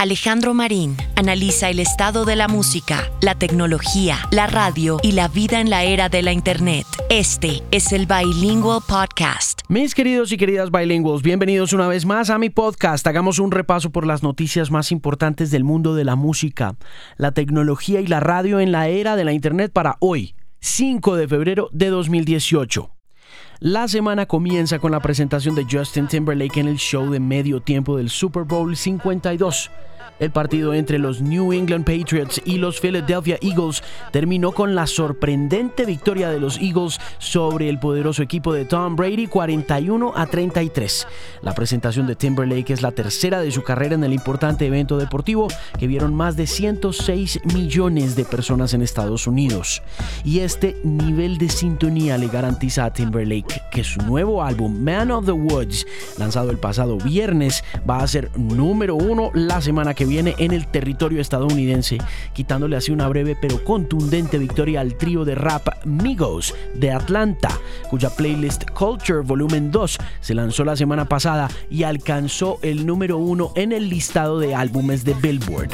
Alejandro 0.00 0.54
Marín 0.54 0.96
analiza 1.14 1.68
el 1.68 1.78
estado 1.78 2.24
de 2.24 2.34
la 2.34 2.48
música, 2.48 3.12
la 3.20 3.34
tecnología, 3.34 4.16
la 4.30 4.46
radio 4.46 4.98
y 5.02 5.12
la 5.12 5.28
vida 5.28 5.60
en 5.60 5.68
la 5.68 5.84
era 5.84 6.08
de 6.08 6.22
la 6.22 6.32
Internet. 6.32 6.86
Este 7.10 7.62
es 7.70 7.92
el 7.92 8.06
Bilingual 8.06 8.80
Podcast. 8.88 9.60
Mis 9.68 9.94
queridos 9.94 10.32
y 10.32 10.38
queridas 10.38 10.70
bilingües, 10.70 11.20
bienvenidos 11.20 11.74
una 11.74 11.86
vez 11.86 12.06
más 12.06 12.30
a 12.30 12.38
mi 12.38 12.48
podcast. 12.48 13.06
Hagamos 13.06 13.38
un 13.38 13.50
repaso 13.50 13.90
por 13.90 14.06
las 14.06 14.22
noticias 14.22 14.70
más 14.70 14.90
importantes 14.90 15.50
del 15.50 15.64
mundo 15.64 15.94
de 15.94 16.04
la 16.04 16.16
música, 16.16 16.76
la 17.18 17.32
tecnología 17.32 18.00
y 18.00 18.06
la 18.06 18.20
radio 18.20 18.58
en 18.58 18.72
la 18.72 18.88
era 18.88 19.16
de 19.16 19.24
la 19.24 19.34
Internet 19.34 19.70
para 19.70 19.98
hoy, 20.00 20.34
5 20.60 21.14
de 21.16 21.28
febrero 21.28 21.68
de 21.72 21.90
2018. 21.90 22.90
La 23.58 23.86
semana 23.88 24.24
comienza 24.24 24.78
con 24.78 24.92
la 24.92 25.00
presentación 25.00 25.54
de 25.54 25.66
Justin 25.70 26.08
Timberlake 26.08 26.60
en 26.60 26.68
el 26.68 26.78
show 26.78 27.10
de 27.10 27.20
medio 27.20 27.60
tiempo 27.60 27.98
del 27.98 28.08
Super 28.08 28.44
Bowl 28.44 28.74
52. 28.74 29.70
El 30.20 30.30
partido 30.30 30.74
entre 30.74 30.98
los 30.98 31.22
New 31.22 31.52
England 31.52 31.84
Patriots 31.84 32.40
y 32.44 32.58
los 32.58 32.78
Philadelphia 32.78 33.38
Eagles 33.40 33.82
terminó 34.12 34.52
con 34.52 34.74
la 34.74 34.86
sorprendente 34.86 35.86
victoria 35.86 36.28
de 36.28 36.38
los 36.38 36.58
Eagles 36.58 37.00
sobre 37.18 37.70
el 37.70 37.78
poderoso 37.80 38.22
equipo 38.22 38.52
de 38.52 38.66
Tom 38.66 38.96
Brady 38.96 39.26
41 39.26 40.12
a 40.14 40.26
33. 40.26 41.06
La 41.40 41.54
presentación 41.54 42.06
de 42.06 42.16
Timberlake 42.16 42.72
es 42.74 42.82
la 42.82 42.92
tercera 42.92 43.40
de 43.40 43.50
su 43.50 43.62
carrera 43.62 43.94
en 43.94 44.04
el 44.04 44.12
importante 44.12 44.66
evento 44.66 44.98
deportivo 44.98 45.48
que 45.78 45.86
vieron 45.86 46.14
más 46.14 46.36
de 46.36 46.46
106 46.46 47.40
millones 47.54 48.14
de 48.14 48.26
personas 48.26 48.74
en 48.74 48.82
Estados 48.82 49.26
Unidos. 49.26 49.82
Y 50.22 50.40
este 50.40 50.76
nivel 50.84 51.38
de 51.38 51.48
sintonía 51.48 52.18
le 52.18 52.28
garantiza 52.28 52.84
a 52.84 52.92
Timberlake 52.92 53.62
que 53.70 53.84
su 53.84 54.02
nuevo 54.02 54.42
álbum 54.42 54.82
Man 54.82 55.10
of 55.10 55.24
the 55.24 55.32
Woods, 55.32 55.86
lanzado 56.18 56.50
el 56.50 56.58
pasado 56.58 56.98
viernes, 56.98 57.64
va 57.88 58.02
a 58.02 58.06
ser 58.06 58.30
número 58.36 58.96
uno 58.96 59.30
la 59.32 59.62
semana 59.62 59.94
que 59.94 60.09
viene 60.10 60.34
en 60.38 60.50
el 60.50 60.66
territorio 60.66 61.20
estadounidense, 61.20 61.98
quitándole 62.32 62.76
así 62.76 62.90
una 62.90 63.06
breve 63.06 63.36
pero 63.40 63.62
contundente 63.62 64.38
victoria 64.38 64.80
al 64.80 64.96
trío 64.96 65.24
de 65.24 65.36
rap 65.36 65.68
Migos 65.84 66.52
de 66.74 66.90
Atlanta, 66.90 67.50
cuya 67.88 68.10
playlist 68.10 68.68
Culture 68.72 69.20
Volumen 69.20 69.70
2 69.70 69.98
se 70.20 70.34
lanzó 70.34 70.64
la 70.64 70.74
semana 70.74 71.04
pasada 71.04 71.48
y 71.70 71.84
alcanzó 71.84 72.58
el 72.62 72.86
número 72.86 73.18
uno 73.18 73.52
en 73.54 73.70
el 73.70 73.88
listado 73.88 74.40
de 74.40 74.54
álbumes 74.54 75.04
de 75.04 75.14
Billboard. 75.14 75.70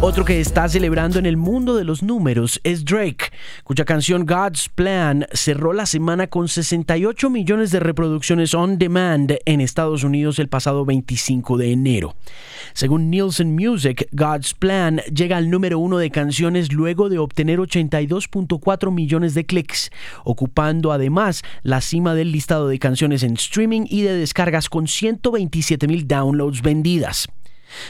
Otro 0.00 0.24
que 0.24 0.38
está 0.38 0.68
celebrando 0.68 1.18
en 1.18 1.26
el 1.26 1.36
mundo 1.36 1.74
de 1.74 1.82
los 1.82 2.04
números 2.04 2.60
es 2.62 2.84
Drake, 2.84 3.32
cuya 3.64 3.84
canción 3.84 4.26
God's 4.26 4.68
Plan 4.68 5.26
cerró 5.32 5.72
la 5.72 5.86
semana 5.86 6.28
con 6.28 6.46
68 6.46 7.28
millones 7.30 7.72
de 7.72 7.80
reproducciones 7.80 8.54
on 8.54 8.78
demand 8.78 9.34
en 9.44 9.60
Estados 9.60 10.04
Unidos 10.04 10.38
el 10.38 10.48
pasado 10.48 10.84
25 10.84 11.56
de 11.56 11.72
enero. 11.72 12.14
Según 12.74 13.10
Nielsen 13.10 13.56
Music, 13.56 14.08
God's 14.12 14.54
Plan 14.54 15.00
llega 15.12 15.36
al 15.36 15.50
número 15.50 15.80
uno 15.80 15.98
de 15.98 16.12
canciones 16.12 16.72
luego 16.72 17.08
de 17.08 17.18
obtener 17.18 17.58
82.4 17.58 18.92
millones 18.92 19.34
de 19.34 19.46
clics, 19.46 19.90
ocupando 20.22 20.92
además 20.92 21.42
la 21.64 21.80
cima 21.80 22.14
del 22.14 22.30
listado 22.30 22.68
de 22.68 22.78
canciones 22.78 23.24
en 23.24 23.32
streaming 23.32 23.82
y 23.90 24.02
de 24.02 24.14
descargas 24.14 24.68
con 24.68 24.86
127 24.86 25.88
mil 25.88 26.06
downloads 26.06 26.62
vendidas. 26.62 27.26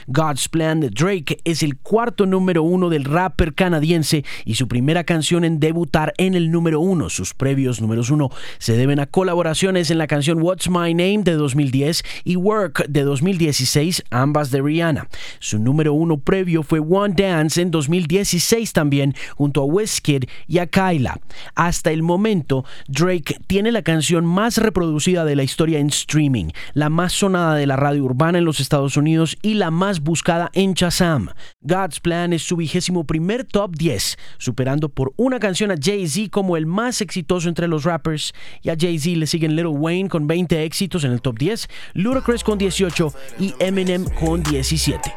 God's 0.07 0.49
Plan 0.49 0.81
de 0.81 0.91
Drake 0.91 1.39
es 1.45 1.63
el 1.63 1.77
cuarto 1.79 2.27
número 2.27 2.63
uno 2.63 2.89
del 2.89 3.05
rapper 3.05 3.55
canadiense 3.55 4.25
y 4.45 4.55
su 4.55 4.69
primera 4.69 5.05
canción 5.05 5.45
en 5.45 5.61
debutar 5.61 6.15
en 6.19 6.35
el 6.35 6.51
número 6.51 6.81
uno. 6.81 7.11
Sus 7.11 7.35
previos 7.35 7.81
números 7.81 8.11
uno 8.11 8.31
se 8.59 8.77
deben 8.77 9.01
a 9.01 9.07
colaboraciones 9.07 9.91
en 9.91 9.99
la 9.99 10.07
canción 10.07 10.43
What's 10.43 10.69
My 10.69 10.95
Name 10.95 11.23
de 11.23 11.33
2010 11.33 12.03
y 12.25 12.37
Work 12.37 12.87
de 12.89 13.03
2016, 13.03 14.05
ambas 14.11 14.51
de 14.51 14.63
Rihanna. 14.63 15.09
Su 15.39 15.59
número 15.59 15.93
uno 15.93 16.19
previo 16.19 16.63
fue 16.63 16.81
One 16.81 17.15
Dance 17.17 17.61
en 17.61 17.71
2016 17.71 18.73
también, 18.73 19.15
junto 19.37 19.63
a 19.63 19.65
Wizkid 19.65 20.25
y 20.47 20.59
a 20.59 20.67
Kyla. 20.67 21.21
Hasta 21.55 21.91
el 21.91 22.03
momento, 22.03 22.65
Drake 22.89 23.37
tiene 23.47 23.73
la 23.73 23.83
canción 23.83 24.25
más 24.25 24.59
reproducida 24.59 25.25
de 25.25 25.37
la 25.37 25.43
historia 25.43 25.79
en 25.79 25.89
streaming, 25.89 26.51
la 26.75 26.89
más 26.89 27.13
sonada 27.13 27.55
de 27.55 27.67
la 27.67 27.77
radio 27.77 28.05
urbana 28.05 28.39
en 28.39 28.45
los 28.45 28.61
Estados 28.61 28.97
Unidos 28.97 29.37
y 29.43 29.55
la 29.55 29.68
más 29.71 30.01
buscada 30.01 30.51
en 30.53 30.75
Chazam. 30.75 31.31
God's 31.61 32.01
Plan 32.01 32.33
es 32.33 32.43
su 32.43 32.57
vigésimo 32.57 33.05
primer 33.05 33.45
top 33.45 33.77
10, 33.77 34.17
superando 34.39 34.89
por 34.89 35.13
una 35.17 35.39
canción 35.39 35.71
a 35.71 35.77
Jay-Z 35.81 36.31
como 36.31 36.57
el 36.57 36.67
más 36.67 37.01
exitoso 37.01 37.49
entre 37.49 37.69
los 37.69 37.85
rappers. 37.85 38.33
Y 38.63 38.71
a 38.71 38.77
Jay-Z 38.79 39.19
le 39.19 39.27
siguen 39.27 39.57
Little 39.57 39.73
Wayne 39.73 40.09
con 40.09 40.27
20 40.27 40.65
éxitos 40.65 41.05
en 41.05 41.13
el 41.13 41.21
top 41.21 41.39
10, 41.39 41.69
Ludacris 41.95 42.45
con 42.45 42.59
18 42.59 43.13
y 43.39 43.55
Eminem 43.59 44.05
con 44.21 44.43
17. 44.43 45.15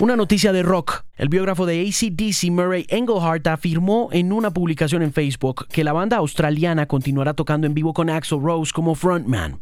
Una 0.00 0.16
noticia 0.16 0.52
de 0.52 0.62
rock. 0.62 1.04
El 1.16 1.28
biógrafo 1.28 1.66
de 1.66 1.80
ACDC, 1.80 2.50
Murray 2.50 2.86
Engelhart, 2.88 3.46
afirmó 3.46 4.08
en 4.12 4.32
una 4.32 4.50
publicación 4.50 5.02
en 5.02 5.12
Facebook 5.12 5.66
que 5.68 5.84
la 5.84 5.92
banda 5.92 6.16
australiana 6.16 6.86
continuará 6.86 7.34
tocando 7.34 7.66
en 7.66 7.74
vivo 7.74 7.94
con 7.94 8.10
Axel 8.10 8.40
Rose 8.40 8.72
como 8.72 8.94
frontman. 8.94 9.58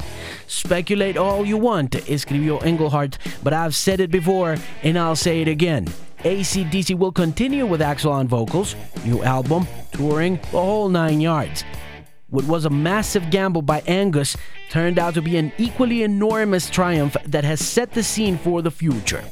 Speculate 0.48 1.18
all 1.18 1.46
you 1.46 1.58
want, 1.58 1.94
escribió 2.08 2.58
Engelhart, 2.64 3.16
but 3.42 3.52
I've 3.52 3.74
said 3.74 4.00
it 4.00 4.10
before 4.10 4.56
and 4.82 4.96
I'll 4.96 5.16
say 5.16 5.42
it 5.42 5.48
again. 5.48 5.86
ACDC 6.24 6.96
will 6.96 7.12
continue 7.12 7.66
with 7.66 7.82
Axel 7.82 8.12
on 8.12 8.28
vocals, 8.28 8.76
new 9.04 9.22
album, 9.24 9.66
touring, 9.92 10.38
the 10.50 10.58
whole 10.58 10.88
nine 10.88 11.20
yards. 11.20 11.64
What 12.30 12.46
was 12.46 12.64
a 12.64 12.70
massive 12.70 13.30
gamble 13.30 13.60
by 13.60 13.82
Angus 13.86 14.36
turned 14.70 14.98
out 14.98 15.12
to 15.14 15.20
be 15.20 15.36
an 15.36 15.52
equally 15.58 16.02
enormous 16.02 16.70
triumph 16.70 17.14
that 17.26 17.44
has 17.44 17.60
set 17.60 17.92
the 17.92 18.02
scene 18.02 18.38
for 18.38 18.62
the 18.62 18.70
future. 18.70 19.22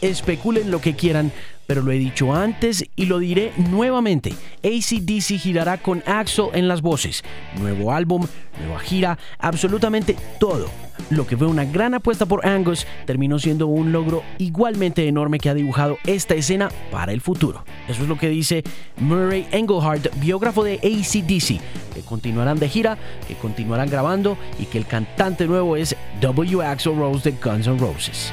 Especulen 0.00 0.70
lo 0.70 0.80
que 0.80 0.94
quieran, 0.94 1.30
pero 1.66 1.82
lo 1.82 1.92
he 1.92 1.98
dicho 1.98 2.34
antes 2.34 2.84
y 2.96 3.06
lo 3.06 3.18
diré 3.18 3.52
nuevamente. 3.56 4.32
ACDC 4.64 5.38
girará 5.38 5.78
con 5.78 6.02
Axel 6.06 6.46
en 6.54 6.68
las 6.68 6.82
voces. 6.82 7.22
Nuevo 7.58 7.92
álbum, 7.92 8.26
nueva 8.58 8.80
gira, 8.80 9.18
absolutamente 9.38 10.16
todo. 10.38 10.68
Lo 11.10 11.26
que 11.26 11.36
fue 11.36 11.46
una 11.46 11.64
gran 11.64 11.94
apuesta 11.94 12.26
por 12.26 12.46
Angus 12.46 12.86
terminó 13.04 13.38
siendo 13.38 13.66
un 13.66 13.92
logro 13.92 14.22
igualmente 14.38 15.06
enorme 15.06 15.38
que 15.38 15.48
ha 15.48 15.54
dibujado 15.54 15.98
esta 16.06 16.34
escena 16.34 16.70
para 16.90 17.12
el 17.12 17.20
futuro. 17.20 17.64
Eso 17.88 18.02
es 18.02 18.08
lo 18.08 18.16
que 18.16 18.28
dice 18.28 18.62
Murray 18.96 19.46
Engelhardt, 19.50 20.08
biógrafo 20.20 20.62
de 20.64 20.74
ACDC, 20.74 21.60
que 21.94 22.00
continuarán 22.04 22.58
de 22.58 22.68
gira, 22.68 22.98
que 23.26 23.34
continuarán 23.34 23.90
grabando 23.90 24.36
y 24.58 24.66
que 24.66 24.78
el 24.78 24.86
cantante 24.86 25.46
nuevo 25.46 25.76
es 25.76 25.96
W. 26.20 26.62
Axel 26.62 26.96
Rose 26.96 27.30
de 27.30 27.36
Guns 27.42 27.66
N' 27.66 27.78
Roses. 27.78 28.32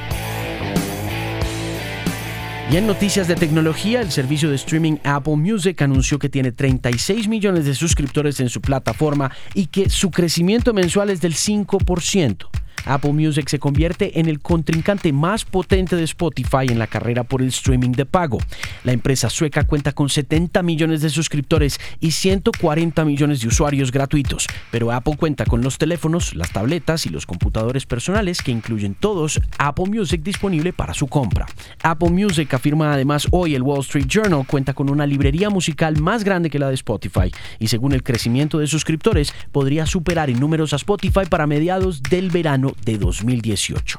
Y 2.70 2.76
en 2.76 2.86
noticias 2.86 3.30
de 3.30 3.36
tecnología, 3.36 4.02
el 4.02 4.12
servicio 4.12 4.50
de 4.50 4.58
streaming 4.58 4.98
Apple 5.06 5.38
Music 5.38 5.82
anunció 5.82 6.20
que 6.20 6.28
tiene 6.28 6.52
36 6.52 7.30
millones 7.30 7.64
de 7.64 7.74
suscriptores 7.74 8.42
en 8.42 8.50
su 8.50 8.60
plataforma 8.60 9.32
y 9.54 9.68
que 9.68 9.90
su 9.90 10.12
crecimiento 10.12 10.74
mensual 10.74 11.10
es 11.10 11.22
del 11.22 11.34
5%. 11.34 12.50
Apple 12.88 13.14
Music 13.14 13.50
se 13.50 13.60
convierte 13.60 14.20
en 14.20 14.28
el 14.28 14.40
contrincante 14.40 15.12
más 15.14 15.46
potente 15.46 15.96
de 15.96 16.04
Spotify 16.04 16.68
en 16.70 16.80
la 16.80 16.88
carrera 16.88 17.24
por 17.24 17.42
el 17.42 17.50
streaming 17.50 17.92
de 17.92 18.06
pago. 18.06 18.40
La 18.84 18.94
empresa 18.94 19.30
sueca 19.30 19.66
cuenta 19.66 19.92
con 19.92 20.10
70 20.10 20.64
millones 20.64 21.02
de 21.02 21.10
suscriptores 21.10 21.80
y 22.00 22.12
140 22.12 23.04
millones 23.06 23.42
de 23.42 23.48
usuarios 23.48 23.92
gratuitos, 23.92 24.48
pero 24.72 24.92
Apple 24.92 25.18
cuenta 25.18 25.46
con 25.46 25.62
los 25.62 25.78
teléfonos, 25.78 26.36
las 26.36 26.52
tabletas 26.52 27.06
y 27.06 27.10
los 27.10 27.26
computadores 27.26 27.86
personales 27.86 28.42
que 28.42 28.52
incluyen 28.52 28.96
todos 28.96 29.40
Apple 29.58 29.86
Music 29.88 30.22
disponible 30.24 30.74
para 30.74 30.94
su 30.94 31.08
compra. 31.08 31.46
Apple 31.84 32.10
Music 32.10 32.54
afirma 32.54 32.94
además 32.94 33.28
hoy 33.32 33.56
el 33.56 33.64
Wall 33.64 33.82
Street 33.82 34.08
Journal 34.08 34.46
cuenta 34.48 34.74
con 34.74 34.90
una 34.90 35.06
librería 35.06 35.50
musical 35.50 36.00
más 36.02 36.24
grande 36.24 36.50
que 36.50 36.60
la 36.60 36.70
de 36.70 36.76
Spotify 36.76 37.32
y 37.60 37.68
según 37.68 37.94
el 37.94 38.04
crecimiento 38.04 38.60
de 38.60 38.68
suscriptores 38.68 39.34
podría 39.52 39.86
superar 39.86 40.30
en 40.30 40.40
números 40.40 40.74
a 40.74 40.78
Spotify 40.78 41.26
para 41.30 41.48
mediados 41.48 42.02
del 42.04 42.30
verano 42.30 42.74
de 42.84 42.98
2018. 42.98 43.98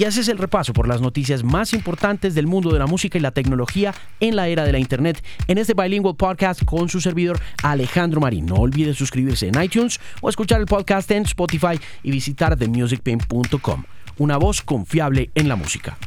Y 0.00 0.04
ese 0.04 0.22
es 0.22 0.28
el 0.28 0.38
repaso 0.38 0.72
por 0.72 0.88
las 0.88 1.02
noticias 1.02 1.44
más 1.44 1.74
importantes 1.74 2.34
del 2.34 2.46
mundo 2.46 2.72
de 2.72 2.78
la 2.78 2.86
música 2.86 3.18
y 3.18 3.20
la 3.20 3.32
tecnología 3.32 3.94
en 4.20 4.34
la 4.34 4.48
era 4.48 4.64
de 4.64 4.72
la 4.72 4.78
Internet 4.78 5.22
en 5.46 5.58
este 5.58 5.74
Bilingual 5.74 6.16
Podcast 6.16 6.64
con 6.64 6.88
su 6.88 7.02
servidor 7.02 7.38
Alejandro 7.62 8.18
Marín. 8.18 8.46
No 8.46 8.54
olvide 8.54 8.94
suscribirse 8.94 9.48
en 9.48 9.62
iTunes 9.62 10.00
o 10.22 10.30
escuchar 10.30 10.58
el 10.60 10.66
podcast 10.66 11.10
en 11.10 11.24
Spotify 11.24 11.78
y 12.02 12.10
visitar 12.12 12.56
themusicpain.com. 12.56 13.84
Una 14.16 14.38
voz 14.38 14.62
confiable 14.62 15.30
en 15.34 15.48
la 15.48 15.56
música. 15.56 15.98